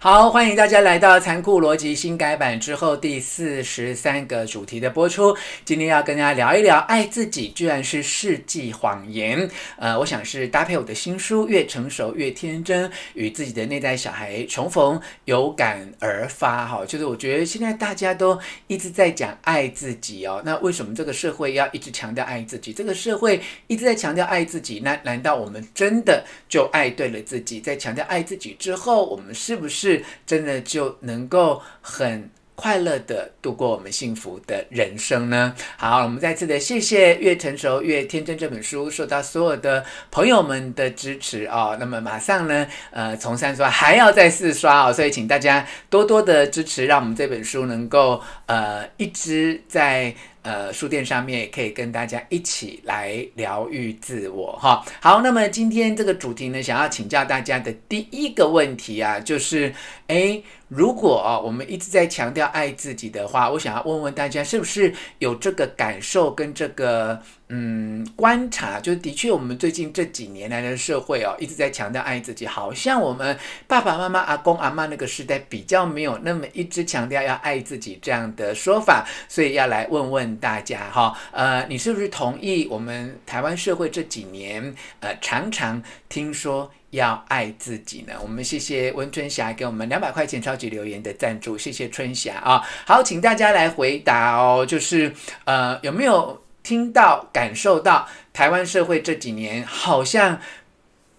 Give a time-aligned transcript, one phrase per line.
[0.00, 5.36] 好，欢迎大家来到《残酷逻辑》新改版之后第四十三个主题的播出。
[5.64, 9.50] 今天要跟大家聊一聊，爱自己居然是世纪谎言。
[9.76, 16.64] 呃，我想是搭配我的新书《越成熟越天真》，与自己的内在小孩重逢，有感而发。
[16.64, 18.38] 哈，就是我觉得现在大家都
[18.68, 22.72] 一直在讲爱自己哦，那为什么这个社会要一直强调爱自己？
[22.72, 27.58] 这个社会一直在强调爱自己，那难道我们真的就爱对了自己？
[27.58, 29.87] 在强调爱自己之后，我们是不是？
[29.88, 35.54] 是真的就能够很快乐的度过我们幸福的人生呢？
[35.76, 41.76] 好，我们再次的谢谢《越成熟越天真》这本书受到所有的朋友们的支持哦。
[41.78, 50.14] 那么马上呢，呃，从三刷还要再四刷哦，所以请大家多多的支持，让我们这本书能够呃一直在。
[50.48, 54.82] 呃，书店上面也可以跟大家一起来疗愈自我哈。
[54.98, 59.70] 好，那么今天这个主题呢，想要请教大家的第一个问题啊，就是，
[60.06, 67.20] 诶，如果啊，我们一直在强调爱自己的话，我想要问问大家，是不是有这个感受跟这个？
[67.50, 73.34] 嗯，观察就的确，我们最近这几年来的社会哦，一直在强调爱自己，好像我们
[73.66, 88.12] 爸爸妈妈、阿公阿嬷那个时代比较没有那么一直强调要爱自己这样的说法，所以要来问问大家哈，呃，你是不是同意我们台湾社会这几年呃常常听说要爱自己呢？
[88.20, 92.62] 我们谢谢温春霞给我们两百块钱超级留言的赞助，谢谢春霞啊。
[92.86, 96.38] 好，请大家来回答哦，就是呃有没有？
[96.68, 100.38] 听到、感受到台湾社会这几年好像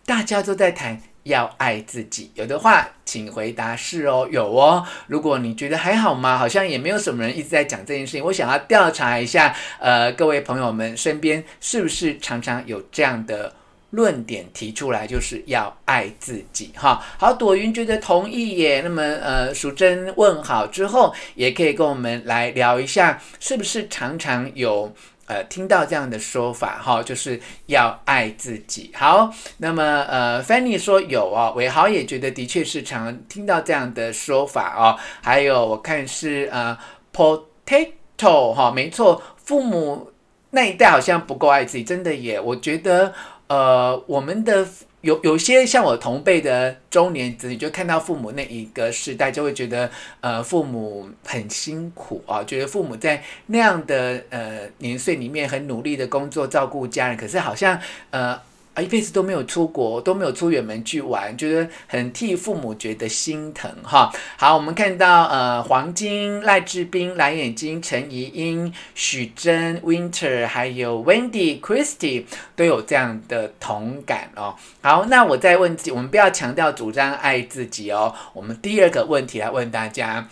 [0.05, 4.85] 大家都在谈要爱自己，有的话请回答是哦，有哦。
[5.07, 6.37] 如果你觉得还好吗？
[6.37, 8.23] 好像也没有什么人一直在讲这件事情。
[8.23, 13.51] 我想要调查一下，呃，各位朋友们身边是不是常常有这样的
[13.89, 17.03] 论点提出来，就是要爱自己哈。
[17.17, 18.81] 好，朵云觉得同意耶。
[18.83, 24.93] 那么呃，淑珍问好之后，也可以跟我们来聊一下，是不是常常有。
[25.29, 28.91] 呃，听到这样的说法哈，就是要爱自己。
[28.95, 34.97] 好，那么呃，Fanny 说有哦，伟豪也觉得的确是常听到这样的说法哦。
[35.21, 36.75] 还有我看是呃
[37.13, 40.11] ，Potato 哈，没错，父母
[40.49, 42.41] 那一代好像不够爱自己，真的耶。
[42.41, 43.13] 我觉得
[43.47, 44.67] 呃，我们的。
[45.01, 49.89] 有有些像我同辈的中年子女，就看到父母那一个时代，就会觉得
[50.21, 57.79] 呃父母很辛苦啊，觉得父母在那样的呃年岁里面很努力的工作照顾家人，可是好像
[58.11, 58.48] 呃。
[58.81, 64.11] 一辈子都没有出国，都没有出远门去玩，觉得很替父母觉得心疼哈。
[64.37, 72.25] 好，我们看到呃，黄金、赖志斌、蓝眼睛、陈怡英、许真、Winter，还有 Wendy、Christy
[72.55, 74.55] 都有这样的同感哦。
[74.81, 78.13] 好，那我再问自己，我们不要强调主张爱自己哦。
[78.33, 80.27] 我们第二个问题来问大家：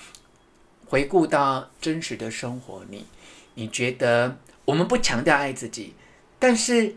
[0.85, 3.05] 回顾到真实的生活里，
[3.55, 5.93] 你觉得我们不强调爱自己，
[6.39, 6.95] 但是？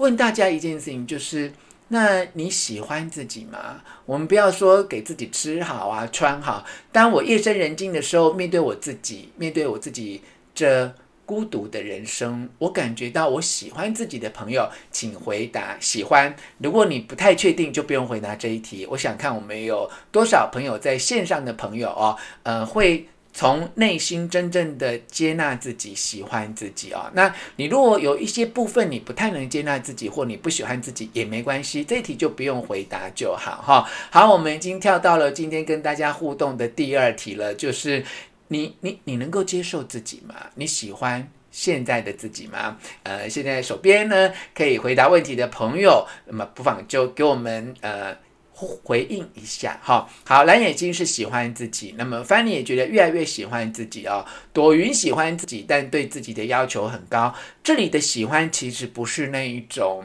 [0.00, 1.52] 问大家一件事情，就是
[1.88, 3.82] 那你喜欢自己吗？
[4.06, 6.64] 我们不要说给自己吃好啊、穿好。
[6.90, 10.22] 当我夜深人静的时候，面对我自己，面对我自己
[10.54, 10.90] 这
[11.26, 16.34] 孤独的人生，我感觉到我喜欢自己的朋友，请回答喜欢。
[16.56, 18.86] 如果你不太确定，就不用回答这一题。
[18.90, 23.06] 我想看我们有多少朋友在线上的朋友哦，呃，会。
[23.32, 27.10] 从内心真正的接纳自己，喜欢自己、哦。
[27.14, 33.88] 那你如果有一些部分你不太能接纳自己，或你不喜欢自己也没关系，这题就不用回答就好哈。
[34.10, 38.04] 好，我们已经跳到了今天跟大家互动的第二题了，就是
[38.48, 40.34] 你你你能够接受自己吗？
[40.56, 42.76] 你喜欢现在的自己吗？
[43.04, 48.16] 呃，现在手边呢可以回答问题的朋友，那么不妨就给我们呃。
[48.60, 54.24] 回应一下，哈，好，蓝眼睛是喜欢自己，那么 Fanny 也觉得越来越喜欢自己哦。
[54.52, 57.34] 朵云喜欢自己，但对自己的要求很高。
[57.62, 60.04] 这里的喜欢其实不是那一种，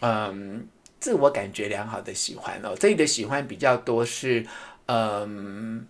[0.00, 0.66] 嗯，
[0.98, 2.74] 自我感觉良好的喜欢哦。
[2.78, 4.44] 这里的喜欢比较多是，
[4.86, 5.86] 嗯，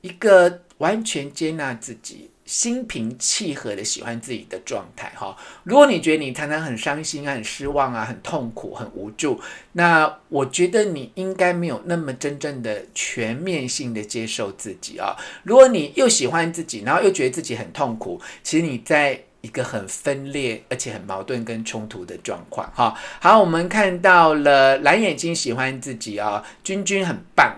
[0.00, 2.30] 一个完全接纳自己。
[2.48, 5.36] 心平气和的喜欢自己的状态哈。
[5.64, 9.38] 如果你觉得你常常很伤心啊、很失望啊、很痛苦、很无助，
[9.72, 15.14] 那我觉得你应该没有那么真正的全面性的接受自己啊。
[15.42, 22.94] 如果你又喜欢自己，然后又觉得自己很痛苦，其实你在一个很分裂而且很矛盾跟冲突的状况哈。
[23.20, 27.54] 好，我们看到了蓝眼睛喜欢自己啊，君君很棒。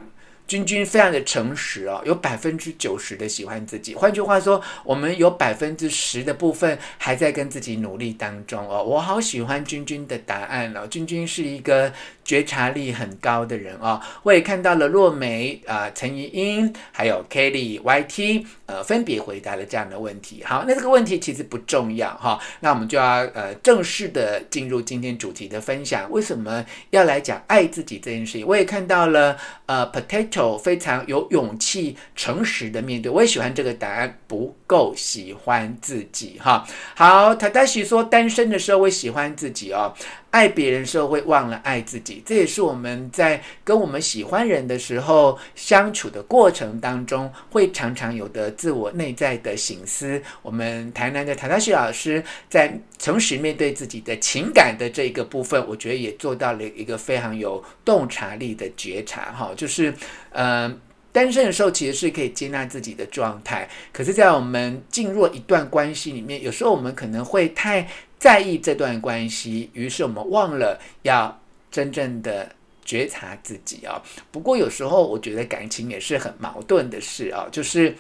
[0.50, 3.94] 君君非常的诚实哦，有百分之九十的喜欢自己。
[3.94, 8.82] 换句话说，我们有百分之十的部分还在跟自己努力当中哦。
[8.82, 11.93] 我好喜欢君君的答案哦，君君是一个
[12.25, 14.00] 觉察力很高的人哦。
[14.25, 20.43] 我也看到了若梅啊、陈怡英还有 Kelly YT 呃分别回答了这样的问题。
[20.44, 26.11] 好，那这个问题其实不重要哈、那我们就要呃正式的进入今天主题的分享。
[26.11, 28.44] 为什么要来讲爱自己这件事情？
[28.44, 29.37] 我也看到了
[29.67, 30.40] 呃 Potato。
[30.59, 34.19] 非常有勇气、诚实的面对，我也喜欢这个答案。
[34.27, 36.65] 不够喜欢自己，哈，
[36.95, 37.35] 好。
[37.35, 39.93] 塔达西说，单身的时候会喜欢自己哦，
[40.31, 42.23] 爱别人的时候会忘了爱自己。
[42.25, 50.23] 这也是我们在跟我们喜欢人的时候相处的过程当中，会常常有的自我内在的省思。
[50.43, 59.93] 我们台南的塔达西老师在诚实面对自己的情感的这个部分，我觉得也做到了一个非常有洞察力的觉察，哈，就是。
[60.32, 60.81] 嗯，
[61.12, 72.49] 单身的时候其实是可以接纳自己的状态，可是，在我们进入一段关系里面，有时候我们可能会太在意这段关系，于是我们忘了要真正的
[72.85, 74.01] 觉察自己啊。
[74.31, 77.93] 不过，有时候我觉得感情也是很矛盾的事啊，就是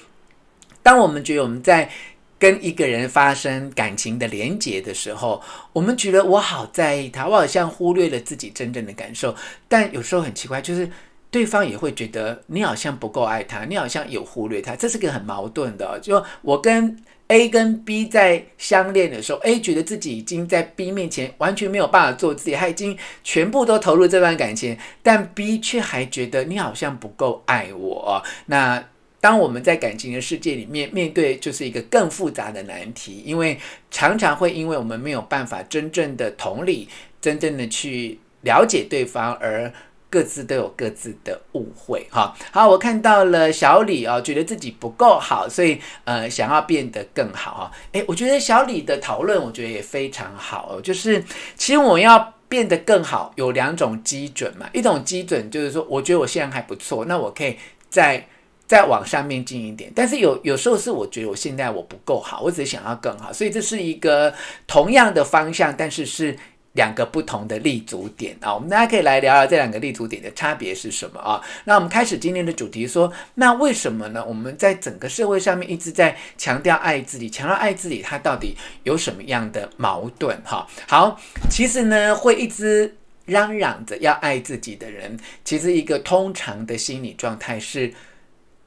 [0.80, 1.90] 当我们觉得我们在
[2.38, 5.42] 跟一个人发生感情的连结的时候，
[5.72, 9.34] 我们觉得我好在意他，我好像忽略了自己真正的感受。
[9.66, 10.88] 但有时候很奇怪，就是。
[11.30, 15.98] 对方也会觉得你好像不够爱他，你好像有忽略他，这是个很矛盾的。
[16.00, 28.20] 就我跟 A 跟 B 在相恋的时候，A 觉得自己已经在 B 面前完全没有办法做自己，他已经全部都投入这段感情，但 B 却还觉得你好像不够爱我。
[28.46, 28.84] 那
[29.20, 33.56] 当我们在感情的世界里面面对就是一个更复杂的难题，因为
[33.92, 36.88] 常常会因为我们没有办法真正的同理，
[37.20, 39.72] 真正的去了解对方而。
[40.10, 51.24] 各自都有各自的误会，哈，好，我看到了小李啊，觉得自己不够好，所以呃，想要变得更好，哈，诶，我觉得小李的讨论，我觉得也非常好哦，就是
[51.56, 57.56] 其实我要变得更好，有两种基准嘛，一种基准就是说，我觉得我现在还不错，那我可以
[57.88, 58.26] 再
[58.66, 64.34] 再往上面进一点，但是有有时候是我觉得我现在我不够好，我只是想要更好，所以这是一个
[64.66, 66.36] 同样的方向，但是是。
[66.74, 71.42] 两个不同的立足点啊，我们大家可以来聊聊这两个立足点的差别是什么啊？
[71.64, 74.24] 那我们开始今天的主题说，那为什么呢？
[74.24, 80.40] 我们在整个社会上面一直在强调爱自己，强调爱自己，它到底有什么样的矛盾？
[80.44, 81.20] 哈，好，
[81.50, 82.96] 其实呢，会一直
[83.26, 87.92] 嚷嚷着要爱自己的人，其实一个通常的心理状态是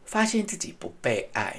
[0.04, 1.56] 发现自己不被爱。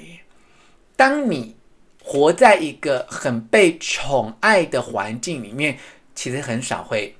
[0.95, 1.55] 当你
[2.03, 5.75] 活在一个很被宠爱的环境里面。
[6.15, 7.13] 其实很少会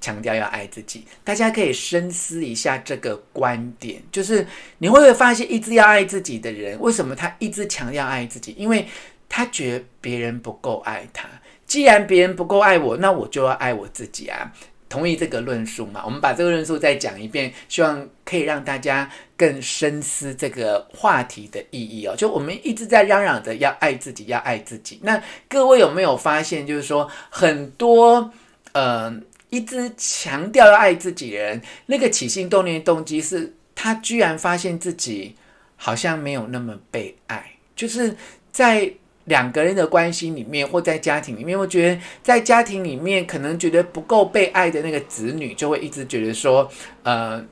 [0.00, 4.46] 强调要爱自己，大家可以深思一下这个观点，就是
[4.78, 8.54] 你会不会发现，一直要爱自己的人，为什么他一直强调爱自己？
[8.58, 8.86] 因为
[9.28, 11.28] 他觉得别人不够爱他。
[11.64, 14.52] 既然别人不够爱我，那我就要爱我自己啊！
[14.92, 16.02] 同意这个论述吗？
[16.04, 22.14] 我们把这个论述再讲一遍，希望可以让大家更深思这个话题的意义哦。
[22.14, 25.00] 就我们一直在嚷嚷着要爱自己，要爱自己。
[25.02, 28.30] 那各位有没有发现，就是说很多
[28.72, 29.10] 呃
[29.48, 35.34] 一直强调要爱自己的人，那个起心动念的动机是他居然发现自己
[35.76, 38.14] 好像没有那么被爱，就是
[38.52, 38.92] 在。
[39.24, 46.70] 两个人的关系里面，或在家庭里面，我觉得在家庭里面，可能觉得不够被爱的那个子女，就会一直觉得说，
[47.02, 47.44] 呃，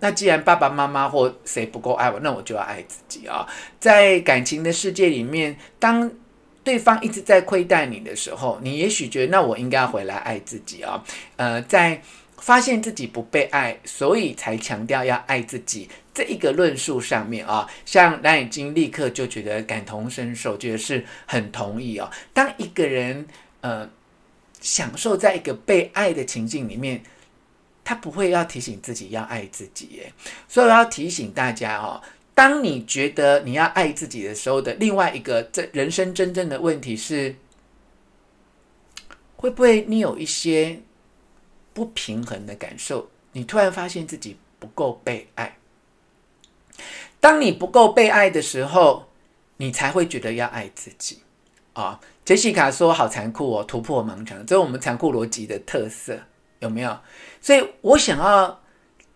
[0.00, 3.46] 那既然爸爸妈妈或谁不够爱我，那我就要爱自己啊。
[3.78, 6.10] 在感情的世界里面，当
[6.62, 11.02] 对方一直在亏待你的时候，你也许觉得，那我应该回来爱自己啊。
[11.36, 12.00] 呃，在。
[12.36, 22.10] 发现自己不被爱，所以才强调要爱自己这一个论述上面啊，像蓝眼睛立刻就觉得感同身受，觉得是很同意哦。
[22.32, 23.26] 当一个人
[23.60, 23.90] 呃
[24.60, 27.02] 享受在一个被爱的情境里面，
[27.82, 30.12] 他不会要提醒自己要爱自己耶。
[30.48, 32.00] 所以我要提醒大家哦，
[32.32, 37.34] 当你觉得你要爱自己的时候的另外一个这人生真正的问题是，
[39.36, 40.80] 会不会你有一些。
[41.74, 45.56] 不平衡的感受，你突然发现自己不够被爱。
[47.24, 49.06] 当你不够被爱的时候，
[49.56, 51.20] 你才会觉得要爱自己
[51.72, 51.98] 啊。
[52.22, 56.18] 杰西卡说：“好残酷哦，突破盲肠，这是我们残酷逻辑的特色，
[56.58, 56.94] 有没有？”
[57.40, 58.60] 所以我想要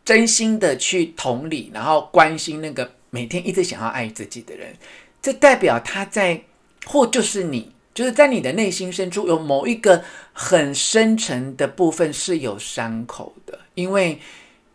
[0.07, 4.75] 真心的去同理，然后关心那个每天一直想要爱自己的人，
[5.21, 6.41] 这代表他在，
[6.87, 7.75] 或就是你。
[7.93, 14.19] 就是在你的内心深处有某一个很深沉的部分是有伤口的，因为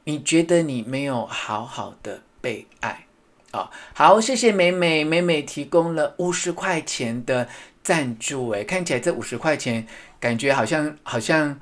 [0.03, 3.02] 你觉得你没有好好的被爱。
[3.53, 7.47] 哦，好，谢谢美美，美美提供了五十块钱的
[7.83, 9.85] 赞助，诶，看起来这五十块钱
[10.19, 11.59] 感觉好像好像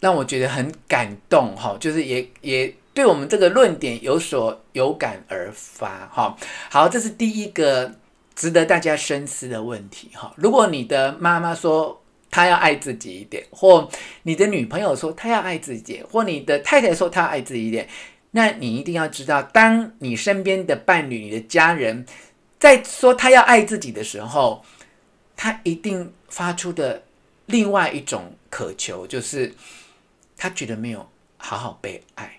[0.00, 6.34] 让我觉得很感动，哈，就是也也对我们这个论点有所有感而发，哈，
[6.70, 7.92] 好，这是第一个
[8.34, 13.86] 值得大家深思的问题，哈，如果你的妈妈说她要爱自己一点，或
[14.22, 17.86] 你的女朋友说她要爱自己，或你的太太说她要爱自己一点。
[18.32, 22.06] 那你一定要知道，当你身边的伴侣、你的家人
[22.60, 24.64] 在说他要爱自己的时候，
[25.36, 27.02] 他一定发出的
[27.46, 29.52] 另外一种渴求，就是
[30.36, 31.04] 他觉得没有
[31.38, 32.32] 好好被爱。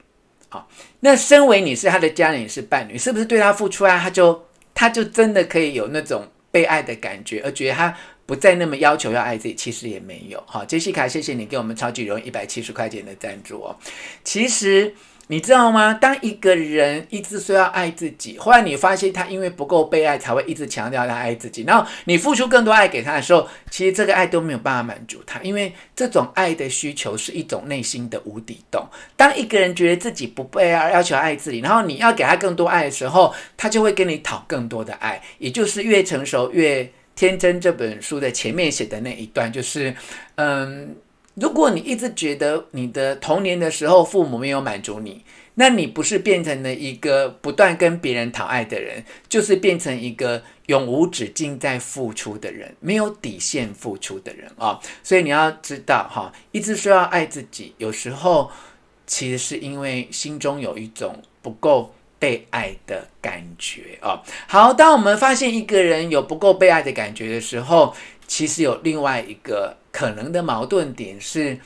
[0.48, 0.70] 好，
[1.02, 7.94] 那身为你是他的家人，也是伴侣，是不是对他付出爱，他就他就真的可以有那种被爱的感觉，而觉得他
[8.26, 9.56] 不再那么要求要爱自己？
[9.56, 10.42] 其实也没有。
[10.48, 13.78] 好，杰西卡，谢谢你给我们超级荣一百七十块钱的赞助哦。
[14.24, 14.96] 其实。
[15.28, 15.94] 你知道吗？
[15.94, 21.64] 当一个人一直说要爱自己，后来你发现他因为不够被爱，才会一直强调他爱自己。
[21.64, 28.86] 然后你付出更多爱给他的时候，其实这个爱都没有办法满足他，因为这种爱的需求是一种内心的无底洞。
[29.16, 37.62] 当一个人觉得自己不被爱，要求爱自己，然后你要给他更多爱的时候，他就会跟你讨更多的爱，也就是越成熟越天真。
[37.62, 39.96] 这本书的前面写的那一段，就是
[40.36, 40.94] 嗯。
[41.36, 45.24] 如果你一直觉得你的童年的时候父母没有满足你，
[45.56, 54.80] 那你不是变成了一个不断跟别人讨爱的人，就是变成一个永无止境在付出的人，没有底线付出的人啊！
[55.04, 58.50] 所以你要知道哈，一直说要爱自己，有时候
[59.06, 64.22] 其实是因为心中有一种不够被爱的感觉啊。
[64.48, 67.94] 好，当我们发现一个人有不够被爱的感觉的时候，
[68.32, 69.76] 其实有另外一个。
[69.94, 71.60] 可能的矛盾点是，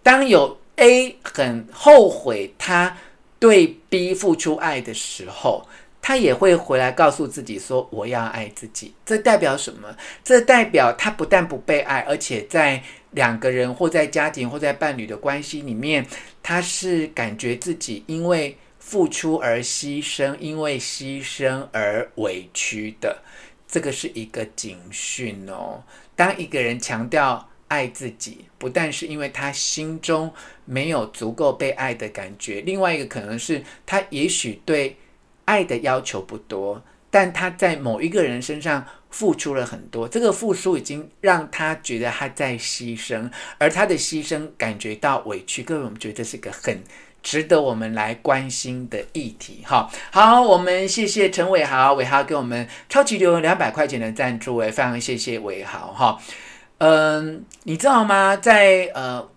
[0.00, 2.96] 当有 A 很后悔他
[3.40, 5.66] 对 B 付出爱的时候，
[6.00, 9.92] 他也会回来告诉自己说：“我要爱自己。”这代表什么？
[10.22, 16.06] 这代表他不但不被爱，而且在两个人或在家庭或在伴侣的关系里面，
[16.40, 23.20] 他是感觉自己因为付出而牺牲，因为牺牲而委屈的。
[23.68, 25.82] 这个是一个警讯哦。
[26.14, 30.32] 当一个人强调，爱自己，不但是因为他心中
[30.64, 34.96] 没有足够被爱的感觉，另外一个可能是他也许对
[35.44, 45.62] 爱的要求不多，但他在某一个人身上付出了很多，这个付出已经让他觉得他在牺牲，而他的牺牲感觉到委屈。
[45.62, 46.82] 各位，我们觉得这是个很
[47.26, 49.60] 值得我们来关心的议题。
[49.64, 56.16] 哈，好，我们谢谢陈伟豪，伟豪给我们超级留两百块钱的赞助，也非常谢谢伟豪，哈。
[56.78, 58.36] 嗯，你知道吗？
[58.36, 59.28] 在呃，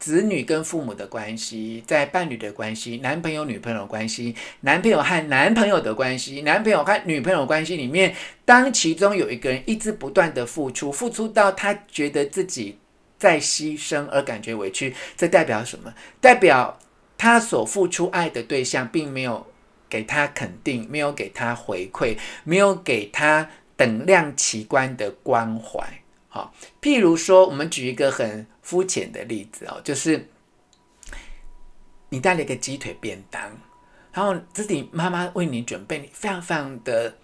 [0.00, 8.12] 子女跟父母的关系，在伴侣的关系，男朋友女朋友关系，男朋友和男朋友的关系，男朋友和女朋友关系里面，
[8.44, 12.76] 当其中有一个人一直不断的付出，付出到他觉得自己
[13.16, 15.94] 在牺牲而感觉委屈，这代表什么？
[16.20, 16.76] 代表
[17.20, 19.46] 他所付出爱的对象并没有
[19.90, 23.46] 给他肯定，没有给他回馈，没有给他
[23.76, 25.86] 等量奇观的关怀。
[26.30, 30.30] 好，譬如说，我们举一个很肤浅的例子哦，就是
[32.08, 33.42] 你带了一个鸡腿便当，
[34.14, 37.14] 然后自己妈妈为你准备，你非常非常的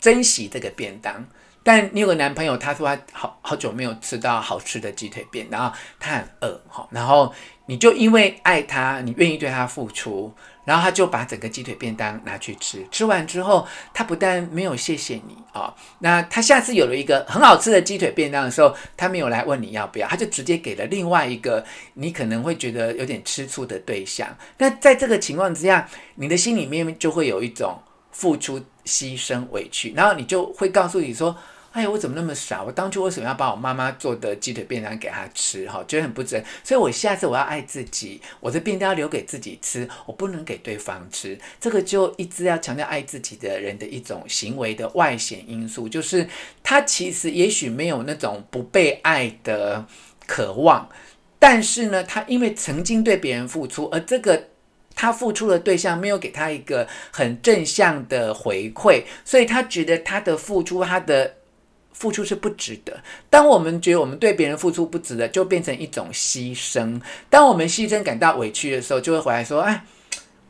[0.00, 1.24] 珍惜这个便当。
[1.62, 7.32] 但你有个男朋友，他说他好好久没有吃到好吃的鸡腿便，然后他很饿哈，然后
[7.66, 10.34] 你就因为爱他，你愿意对他付出。
[10.62, 21.64] 然后他就把整个鸡腿便当拿去吃，吃完之后，他不但没有谢谢你啊、那他下次有了一个很好吃的鸡腿便当的时候，他没有来问你要不要，他就直接给了另外一个
[21.94, 24.28] 你可能会觉得有点吃醋的对象。
[24.58, 27.76] 那在这个情况之下，你的心里面就会有一种
[28.12, 31.36] 付出、牺牲、委屈，然后你就会告诉你说。
[31.72, 32.64] 哎呀，我怎么那么傻？
[32.64, 35.68] 我当初为什么要把我妈妈做的鸡腿便当给她吃？
[35.68, 36.42] 哈，觉得很不值。
[36.64, 41.38] 所以，我下次我要爱自己，我的便当要留给自己吃，我不能给对方吃。
[41.60, 46.28] 这个就一直要强调爱自己的人的一种行为的外显因素，就是
[46.64, 49.86] 他其实也许没有那种不被爱的
[50.26, 50.88] 渴望，
[51.38, 54.48] 但是呢，他因为曾经对别人付出，而这个
[55.00, 61.36] 他付出的对象没有给他一个很正向的回馈，所以他觉得他的付出，他的。
[61.92, 62.98] 付出是不值得。
[63.28, 66.98] 当我们觉得我们对别人付出不值得，就变成一种牺牲。
[67.28, 69.84] 当我们牺牲感到委屈的时候，就会回来说：“哎，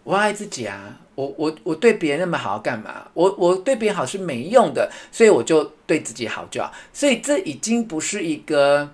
[0.04, 0.97] 我爱自己啊！
[1.16, 3.04] 我我我对别人那么好干嘛？
[3.14, 8.88] 我我对别人好是没用的，所以我就对自己好就好。”所以这已经不是一个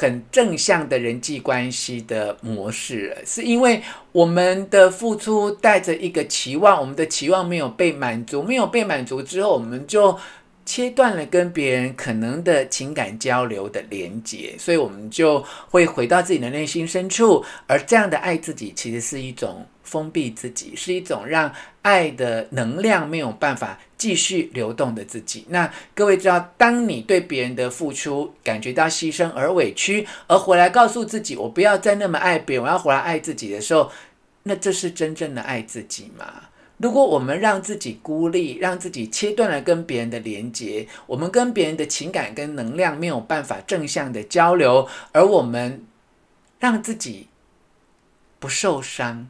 [0.00, 10.16] 很正向的人际关系的模式，是因为我们的付出带着一个期望，我们的期望没有被满足，没有被满足之后，我们就
[10.68, 25.46] 切断了跟别人可能的情感交流的连接，所以我们就会回到自己的内心深处，而这样的爱自己，其实是一种封闭自己，是一种让爱的能量没有办法继续流动的自己。
[25.48, 33.90] 那各位知道，当你对别人的付出感觉到牺牲而委屈，而回来告诉自己，我不要再那么爱别人，我要回来爱自己的时候，
[34.42, 36.47] 那这是真正的爱自己吗？
[36.78, 45.84] 如果我们让自己孤立，让自己切断了跟别人的连接，我们跟别人的情感跟能量没有办法正向的交流，而我们
[46.58, 47.28] 让自己
[48.38, 49.28] 不受伤，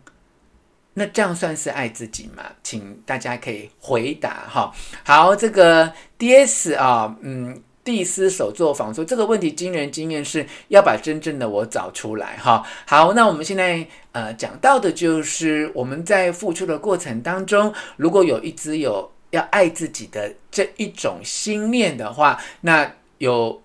[0.94, 2.44] 那这样算是爱自己吗？
[2.62, 4.72] 请大家可以回答哈。
[5.04, 7.62] 好，这个 DS 啊，嗯。
[7.88, 12.62] 第四手作坊说这个问题惊人经验是要把真正的我找出来哈。
[12.86, 23.62] 好，那我们现在呃讲到的就是我们在付出的过程当中，如果有一直有要爱自己的这一种心念的话，那有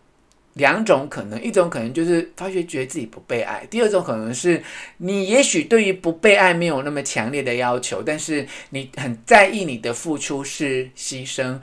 [0.54, 4.64] 两种可能，一种可能就是发觉觉得自己不被爱，第二种可能是
[5.00, 11.60] 你也许对于不被爱没有那么强烈的要求，但是你很在意你的付出是牺牲。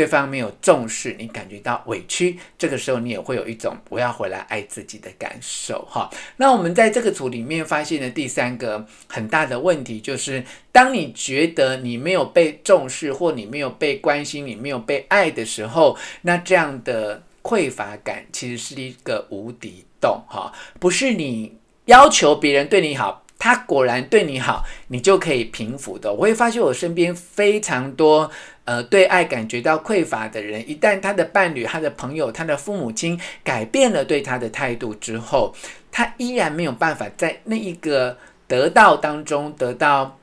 [0.00, 6.08] 对方没有重视，你感觉到委屈，这个时候你也会有一种我要回来爱自己的感受哈。
[6.38, 10.42] 那我们在这个组里面发现的第三个很大的问题，就是
[10.72, 20.50] 当你觉得你没有被重视，或你没有被关心，你没有被爱的时候，那这样的匮乏感其实是一个无底洞哈。
[20.78, 26.10] 不是你要求别人对你好，他果然对你好，你就可以平复的。
[26.10, 28.30] 我会发现我身边非常多。
[28.70, 35.52] 呃，对爱感觉到匮乏的人，一旦他的伴侣、他的朋友、他的父母亲改变了对他的态度之后，
[35.90, 40.19] 他依然没有办法在那一个得到当中得到。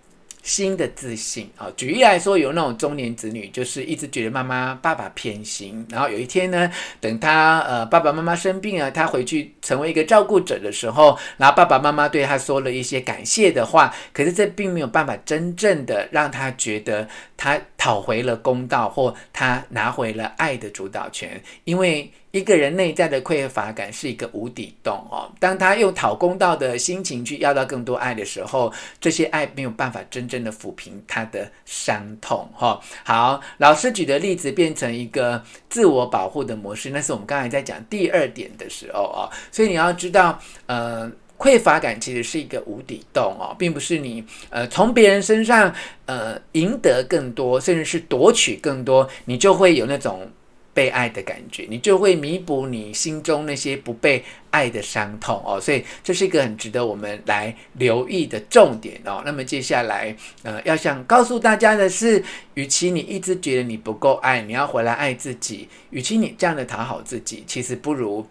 [0.47, 22.09] 新的自信啊，举例来说，有那种中年子女，就是一直觉得妈妈、爸爸偏心，然后有一天呢，等他呃爸爸妈妈生病了，他回去成为一个照顾者的时候，然后爸爸妈妈对他说了一些感谢的话，可是这并没有办法真正的让他觉得他讨回了公道，或他拿回了爱的主导权，因为。
[22.31, 25.31] 一个人内在的匮乏感是一个无底洞哦。
[25.39, 32.79] 当他用讨公道的心情去要到更多爱的时候，这些爱没有办法真正的抚平他的伤痛哈。
[33.03, 39.31] 好，老师举的例子变成一个自我保护的模式，那是我们刚才在讲第二点的时候哦。
[39.51, 45.73] 所以你要知道，呃，匮乏感其实是一个无底洞哦，并不是你呃从别人身上
[46.05, 50.29] 呃赢得更多，甚至是夺取更多，你就会有那种。
[50.77, 59.23] 被爱的感觉，你就会弥补你心中那些不被爱的伤痛哦，所以这是一个很值得我们来留意的重点哦。
[59.25, 68.23] 那么接下来，呃，要想告诉大家的是，与其你一直觉得你不够爱，你要回来爱自己；与其你这样的讨好自己，其实不如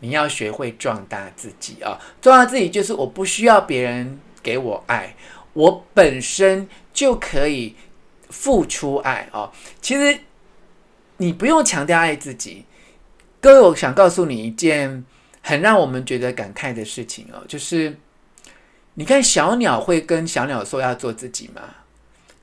[0.00, 2.00] 你要学会壮大自己啊、哦！
[2.22, 5.14] 壮大自己就是我不需要别人给我爱，
[5.52, 7.74] 我本身就可以
[8.30, 9.52] 付出爱哦。
[9.82, 10.18] 其实。
[11.22, 12.64] 你不用强调爱自己，
[13.40, 15.04] 各位，我想告诉你一件
[15.40, 17.96] 很让我们觉得感慨的事情哦，就是
[18.94, 21.62] 你看小鸟会跟小鸟说要做自己吗？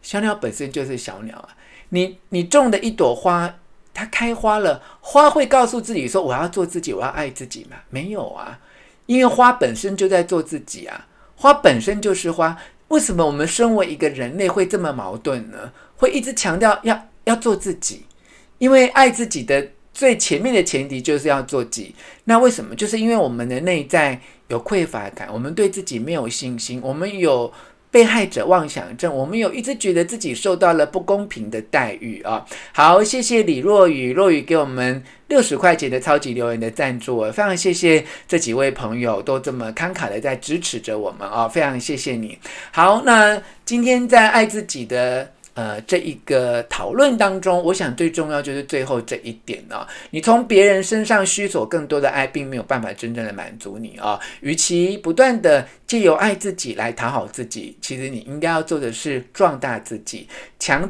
[0.01, 1.49] 小鸟本身就是小鸟啊，
[1.89, 3.53] 你你种的一朵花，
[3.93, 7.75] 它开花了，花会告诉自己说我要做自己，我要爱自己吗？
[7.89, 8.61] 没有啊，
[9.07, 12.57] 因为花本身就在做自己啊，花本身就是花。
[12.87, 15.73] 为什么我们身为一个人类会这么矛盾呢？
[15.97, 18.05] 会一直强调要要做自己？
[18.59, 21.93] 因为爱自己的最前面的前提就是要做己，
[22.25, 22.75] 那为什么？
[22.75, 24.17] 就是因为我们的内在
[24.47, 27.51] 有匮乏感，我们对自己没有信心，我们有
[27.91, 32.45] 被害者妄想症，我们有一直觉得自己受到了不公平的待遇啊。
[32.71, 42.37] 好，谢谢李若雨，若雨给我们六十块钱的超级留言的赞助，非常谢谢这几位朋友都这么慷慨的在支持着我们啊，非常谢谢你。
[42.71, 45.31] 好，那今天在爱自己的。
[45.59, 49.87] 呃，这一个讨论当中，我想最重要就是最后这一点啊、哦。
[50.09, 54.19] 你从别人身上需索更多的爱，并没有办法真正的满足你啊、哦。
[54.39, 60.89] 与其不断的借由爱自己来讨好自己，其实你应该要做的是壮大自己，强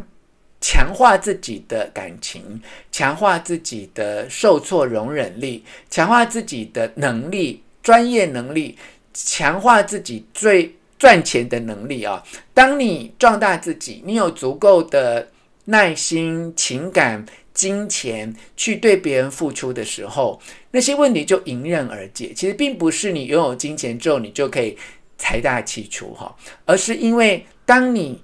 [0.62, 8.78] 强化自己的感情，强化自己的受挫容忍力，强化自己的能力、专业能力，
[9.16, 10.76] 强化自己最。
[11.00, 12.22] 赚钱的能力啊！
[12.54, 15.28] 当你壮大自己，你有足够的
[15.66, 22.34] 耐心、情感、金钱去对别人付出的时候，那些问题就迎刃而解。
[22.36, 24.78] 其实并不是你拥有金钱之后你就可以
[25.18, 26.36] 财大气粗哈，
[26.66, 28.22] 而是因为当你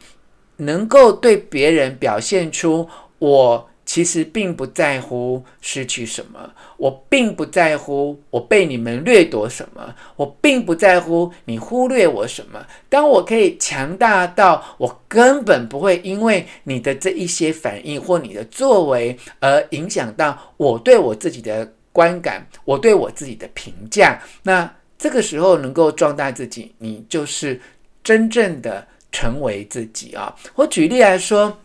[0.58, 3.70] 能够对别人表现出我。
[3.86, 12.66] 其实并不在乎失去什么，我并不在乎我被你们掠夺什么，我并不在乎你忽略我什么。
[12.90, 27.62] 当我可以强大到我根本不会因为你的这一些反应或你的作为而影响到我对我自己的观感，我对我自己的评价，那这个时候能够壮大自己，你就是
[28.04, 30.36] 真正的成为自己啊！
[30.56, 31.56] 我举例来说。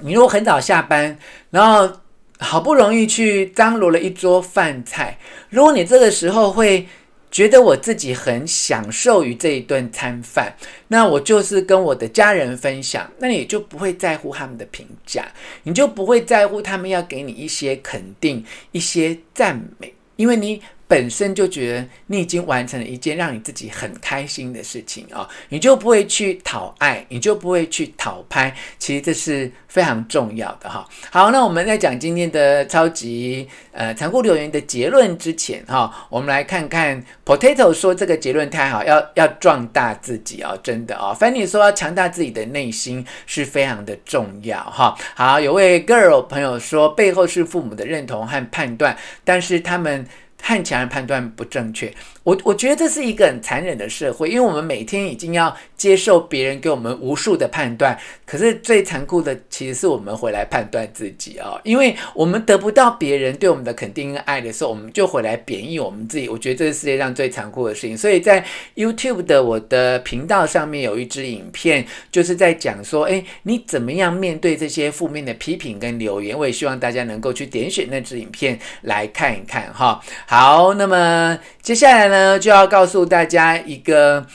[0.00, 1.18] 你如果很早下班，
[1.50, 1.90] 然后
[2.38, 5.18] 好不容易去张罗了一桌饭菜，
[5.50, 6.86] 如果你这个时候会
[7.30, 10.54] 觉得我自己很享受于这一顿餐饭，
[10.88, 15.26] 那我就是跟我的家人分享，那你就不会在乎他们的评价，
[15.62, 20.62] 你就不会在乎他们要给你一些肯定、一些赞美，因为你。
[20.88, 30.88] 本身就觉得你已经完成了一件让你自己很开心的事情啊，你就不会去讨爱，你就不会去讨拍，其实这是非常重要的哈。
[31.10, 41.14] 好，那我们在讲今天的超级呃残酷留言的结论之前哈，我们来看看 Potato 说这个结论太好，要要壮大自己啊，真的啊。
[41.14, 44.96] Fanny 说要强大自己的内心是非常的重要哈。
[45.14, 50.06] 好，有位 Girl 朋友说背后是父母的认同和判断，但是他们。
[50.38, 51.94] 看起来判断不正确，
[52.28, 66.28] 我我觉得这是一个很残忍的社会，因为我们每天已经要接受别人给我们无数的判断，可是最残酷的其实是我们回来判断自己啊、哦，因为我们得不到别人对我们的肯定跟爱的时候，我们就回来贬义我们自己。
[66.28, 67.96] 我觉得这是世界上最残酷的事情。
[67.96, 76.38] 所以在 YouTube 的我的频道上面有一支影片，就是在讲说，哎，你怎么样面对这些负面的批评跟留言？
[76.38, 79.98] 我也希望大家能够去点选那支影片来看一看哈。
[80.26, 84.26] 好，那么接下来呢，就要告诉大家一个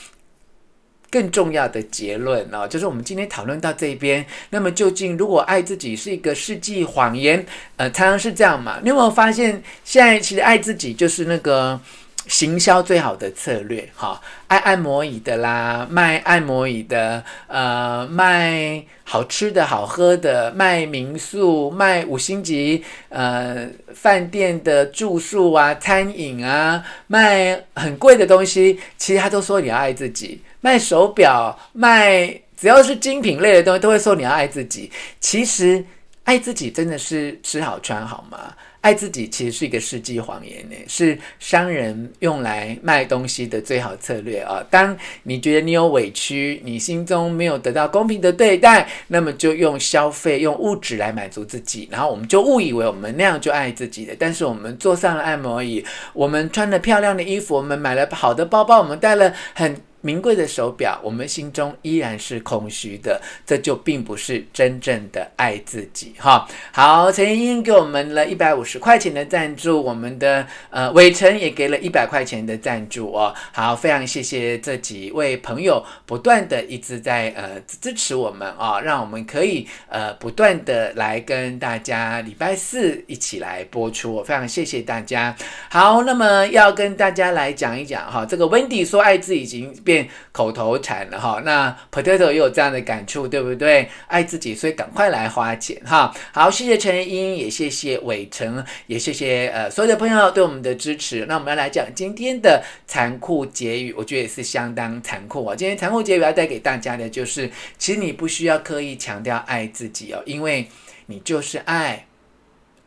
[1.09, 4.25] 更重要的结论哦，就是我们今天讨论到这边。
[4.49, 7.45] 那么，究竟如果爱自己是一个世纪谎言，
[7.77, 8.79] 呃，常常是这样嘛？
[8.81, 11.79] 你有没有发现，现在其实爱自己就是那个。
[12.27, 30.41] 行销最好的策略，哈，爱按摩椅的啦，卖按摩椅的，呃，卖好吃的好喝的，卖民宿，卖五星级呃饭店的住宿啊，餐饮啊，卖很贵的东西，其实他都说你要爱自己。
[30.61, 34.89] 卖手表，卖只要是精品类的东西，都会说你要爱自己。
[35.19, 35.83] 其实
[36.23, 38.53] 爱自己真的是吃好穿好吗？
[38.83, 44.61] 爱自己其实是一个世纪谎言呢，是商人用来卖东西的最好策略啊！
[44.69, 54.13] 当你觉得你有委屈，你心中没有得到公平的对待，那么就用消费、用物质来满足自己，然后我们就误以为我们那样就爱自己了。
[54.19, 66.45] 但是我们坐上了按摩椅，我们穿了漂亮的衣服，我们买了好的包包，我们带了很名贵的手表，我们心中依然是空虚的，这就并不是真正的爱自己哈。
[66.73, 73.33] 好，陈英英给我们了一百五十块钱的赞助，我们的呃伟成也给了一百块钱的赞助哦。
[73.53, 85.33] 好，非常谢谢这几位朋友不断的一直在呃支持我们啊、让我们可以呃不断的来跟大家礼拜四一起来播出，我非常谢谢大家。
[85.69, 89.92] 好，那么要跟大家来讲一讲哈、这个 Wendy 说爱自己已经变。
[90.31, 93.89] 口头禅了哈，那 Potato 也有这样的感触，对不对？
[94.07, 96.13] 爱自己，所以赶快来花钱哈。
[96.31, 101.25] 好，谢谢陈英，也谢谢伟成，也谢谢呃所有的朋友对我们的支持。
[101.25, 105.55] 那我们要来讲今天的残酷结语，我觉得也是相当残酷啊。
[105.55, 110.67] 今天残酷结语要带给大家的就是，其实你不需要刻意强调爱自己哦，因为
[111.07, 112.07] 你就是爱，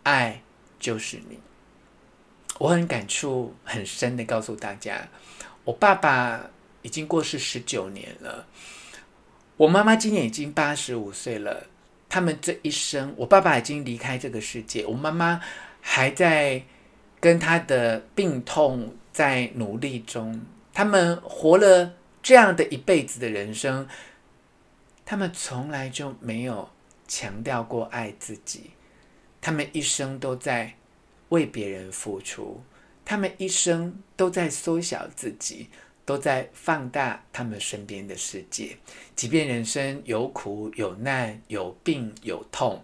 [0.02, 0.42] 爱
[0.78, 1.38] 就是你。
[2.58, 5.08] 我很感触很深的告诉大家，
[5.64, 6.50] 我爸爸。
[6.86, 8.46] 已经过世十九年了，
[9.56, 11.66] 我妈妈今年已经八十五岁了。
[12.08, 15.40] 他们这一生，我爸爸已经离开这个世界，我妈妈
[15.80, 16.62] 还在
[17.18, 20.40] 跟他的病痛在努力中。
[20.72, 23.88] 他们活了这样的一辈子的人生，
[25.04, 26.70] 他们从来就没有
[27.08, 28.70] 强调过爱自己。
[29.40, 30.76] 他们一生都在
[31.30, 32.62] 为别人付出，
[33.04, 35.68] 他们一生都在缩小自己。
[36.06, 38.76] 都在放大他们身边的世界，
[39.16, 42.82] 即便人生有苦有难有病有痛，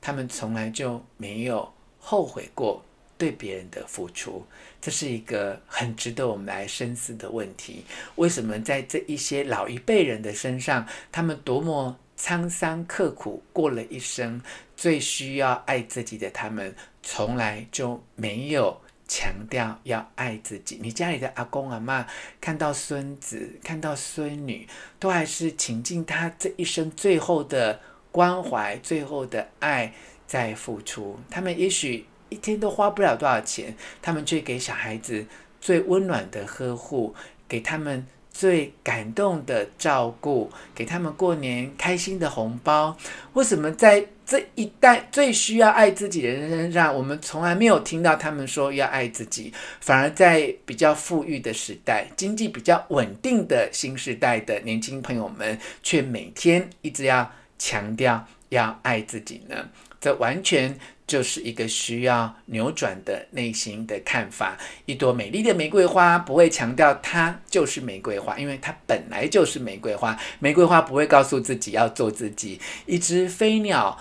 [0.00, 2.84] 他们从来就没有后悔过
[3.16, 4.44] 对别人的付出。
[4.80, 7.84] 这是一个很值得我们来深思的问题：
[8.16, 14.42] 为什么在这一些老一辈人的身上，他们多么沧桑刻苦过了一生，
[14.76, 20.78] 最需要爱自己的他们，从来就没有强调要爱自己。
[20.80, 22.06] 你家里的阿公阿妈
[22.40, 24.68] 看到孙子、看到孙女，
[25.00, 27.80] 都还是倾尽他这一生最后的
[28.12, 29.92] 关怀、最后的爱
[30.26, 31.18] 在付出。
[31.28, 35.26] 他们也许一天都花不了多少钱，他们却给小孩子
[35.60, 37.14] 最温暖的呵护，
[37.48, 38.06] 给他们。
[38.38, 42.96] 最感动的照顾，给他们过年开心的红包。
[43.32, 49.52] 为什么在这一代最需要爱自己的人身上，我们从来没有听到他们说要爱自己？
[49.80, 59.68] 反而在比较富裕的时代、经济比较稳定的新时代的年轻朋友们，却每天一直要强调要爱自己呢？
[60.00, 60.78] 这完全。
[61.08, 64.56] 就是一个需要扭转的内心的看法。
[64.84, 70.16] 一朵美丽的玫瑰花不会强调它就是玫瑰花，因为它本来就是玫瑰花。
[70.38, 72.60] 玫瑰花不会告诉自己要做自己。
[72.86, 73.98] 一只飞鸟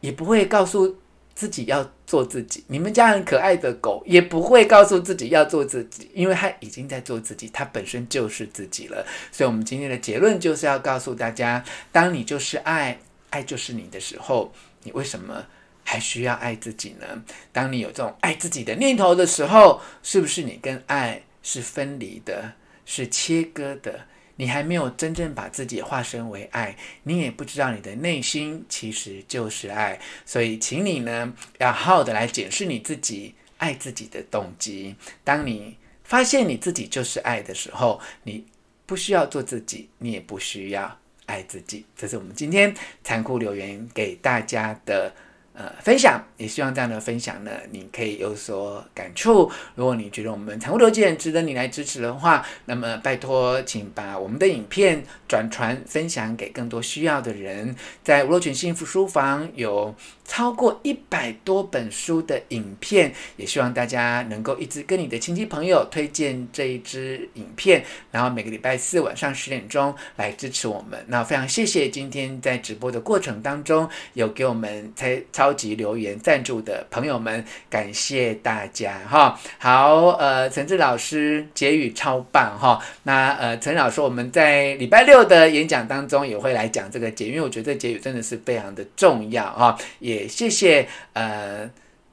[0.00, 0.98] 也不会告诉
[1.36, 2.64] 自己要做自己。
[2.66, 9.06] 你们家很可爱的狗也不会告诉自己要做自己，因为它已经在做自己，它本身就是自己了。
[9.30, 12.98] 所以，我们今天的结论就是要告诉大家：当你就是爱，
[13.30, 15.46] 爱就是你的时候，你为什么？
[15.84, 17.22] 还需要爱自己呢？
[17.52, 24.06] 当你有这种爱自己的念头的时候，是不是你跟爱是分离的，是切割的？
[24.36, 30.00] 你还没有真正把自己化身为爱，你也不知道你的内心其实就是爱。
[30.26, 34.96] 所以，请你呢，要好好的来检视你自己爱自己的动机。
[35.22, 38.44] 当你发现你自己就是爱的时候，你
[38.86, 41.84] 不需要做自己，你也不需要爱自己。
[41.96, 45.14] 这是我们今天残酷留言给大家的。
[45.56, 49.48] 呃，分享也希望这样的分享呢，你可以有所感触。
[49.76, 57.76] 如果你觉得我们残酷留言值得你来支持的话，那么拜托，请把我们的影片转传分享给更多需要的人。
[58.02, 59.94] 在吴若群幸福书房有
[60.26, 71.04] 超过一百多本书的影片，也希望大家能够一直跟你的亲戚朋友推荐这一支影片，然后每个礼拜四晚上十点钟来支持我们。
[71.08, 79.38] 那非常谢谢今天在直播的过程当中有给我们才超级留言赞助的朋友们，感谢大家哈。
[79.58, 82.82] 好，呃，陈志老师结语超棒哈。
[83.02, 89.76] 那呃，陈老师我们在礼拜六的演讲当中也会来讲这个结，因为我觉得结语真的是非常的重要哈。
[89.98, 91.70] 也也谢谢呃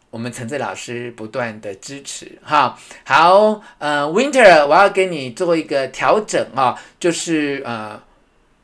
[0.09, 2.77] 我们陈志老师不断的支持哈。
[3.03, 8.01] 好，呃，Winter，我要给你做一个调整啊，就是呃。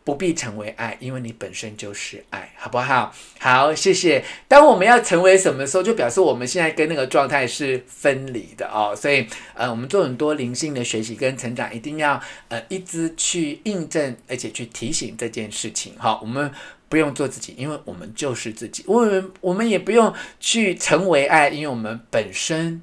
[0.08, 3.14] 不必成为爱，因为你本身就是爱，好不好？
[3.40, 4.24] 好，谢谢。
[4.48, 8.96] 当我们要成为什么时候，就表示我们现在跟那个状态是分离的哦。
[8.96, 15.94] 所以，呃，我们做很多灵性的学习跟成长，一定要呃一直去印证，而且去提醒这件事情。
[16.00, 16.50] 哈、我们
[16.90, 18.84] 不用做自己，因为我们就是自己。
[18.88, 22.82] 我们我们也不用去成为爱，因为我们本身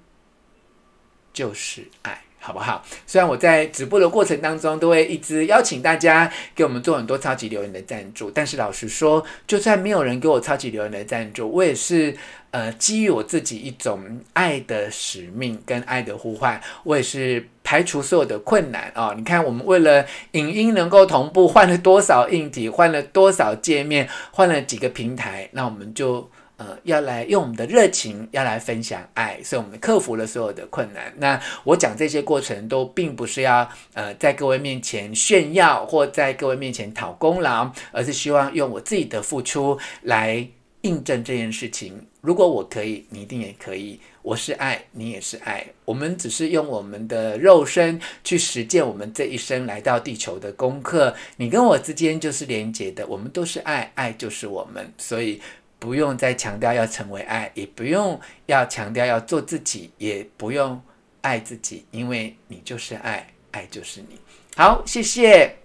[1.33, 2.23] 就是爱。
[2.45, 2.85] 好不好？
[3.07, 12.15] 虽然我在直播的过程当中都会一直邀请大家给我们做很多超级留言的赞助，但是老实说，就算没有人给我超级留言的赞助，我也是
[12.51, 26.31] 呃基于我自己一种爱的使命跟爱的呼唤，我也是排除所有的困难啊、你看，我们为了影音能够同步，换了多少硬体，换了多少界面，换了几个平台，那我们就。
[26.57, 31.13] 呃，要来用我们的热情，要来分享爱，所以我们克服了所有的困难。
[31.17, 40.47] 那我讲这些过程都并不是要呃在各位面前炫耀，或在各位面前讨功劳，而是希望用我自己的付出来
[40.83, 42.07] 印证这件事情。
[42.21, 43.99] 如果我可以，你一定也可以。
[44.23, 45.67] 我是爱，你也是爱。
[45.85, 51.15] 我们只是用我们的肉身去实践我们这一生来到地球的功课。
[51.37, 55.43] 你跟我之间就是连结的，我们都是爱，爱就是我们，所以。
[55.85, 60.81] 不用再强调要成为爱，也不用要强调要做自己，也不用
[61.21, 64.19] 爱自己，因为你就是爱，爱就是你。
[64.57, 65.64] 好，谢谢。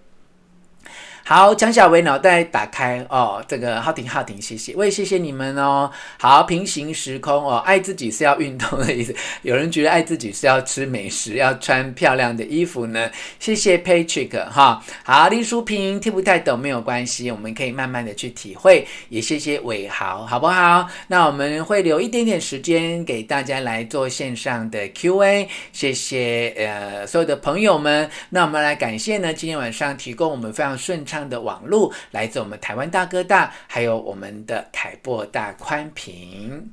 [1.32, 5.88] 好，蒋小薇脑袋打开哦，这个浩庭浩庭，谢谢，我也谢谢你们哦。
[6.18, 9.14] 好，平行时空哦，爱自己是要运动的意思。
[9.42, 13.08] 有人觉得爱自己是要吃美食，要穿漂亮的衣服呢？
[13.38, 14.84] 谢谢 Patrick 哈。
[15.04, 18.84] 好，林淑萍听不太懂没有关系，我们可以慢慢的去体会。
[19.08, 20.88] 也谢谢伟豪，好不好？
[21.06, 25.48] 那我们会留一点点时间给大家来做线上的 Q&A。
[25.72, 28.10] 谢谢呃所有的朋友们。
[28.30, 31.19] 那我们来感谢呢，今天晚上提供我们非常顺畅。
[31.28, 36.70] 的网络来自我们台湾大哥大，还有我们的凯博大宽屏。